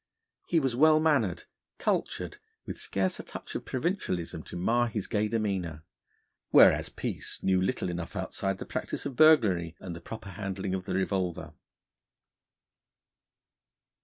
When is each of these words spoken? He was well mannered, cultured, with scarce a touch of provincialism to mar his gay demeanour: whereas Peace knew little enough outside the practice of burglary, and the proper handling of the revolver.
He 0.47 0.59
was 0.59 0.75
well 0.75 0.99
mannered, 0.99 1.43
cultured, 1.77 2.39
with 2.65 2.81
scarce 2.81 3.19
a 3.19 3.23
touch 3.23 3.53
of 3.53 3.65
provincialism 3.65 4.41
to 4.45 4.55
mar 4.55 4.87
his 4.87 5.05
gay 5.05 5.27
demeanour: 5.27 5.83
whereas 6.49 6.89
Peace 6.89 7.37
knew 7.43 7.61
little 7.61 7.87
enough 7.87 8.15
outside 8.15 8.57
the 8.57 8.65
practice 8.65 9.05
of 9.05 9.15
burglary, 9.15 9.75
and 9.79 9.95
the 9.95 10.01
proper 10.01 10.29
handling 10.29 10.73
of 10.73 10.85
the 10.85 10.95
revolver. 10.95 11.53